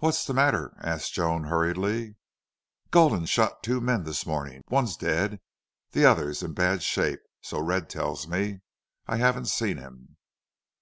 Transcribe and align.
"What's 0.00 0.26
the 0.26 0.34
matter?" 0.34 0.76
asked 0.78 1.14
Joan, 1.14 1.44
hurriedly. 1.44 2.16
"Gulden 2.90 3.24
shot 3.24 3.62
two 3.62 3.80
men 3.80 4.02
this 4.04 4.26
morning. 4.26 4.62
One's 4.68 4.94
dead. 4.94 5.40
The 5.92 6.04
other's 6.04 6.42
in 6.42 6.52
bad 6.52 6.82
shape, 6.82 7.20
so 7.40 7.58
Red 7.58 7.88
tells 7.88 8.28
me. 8.28 8.60
I 9.06 9.16
haven't 9.16 9.46
seen 9.46 9.78
him." 9.78 10.18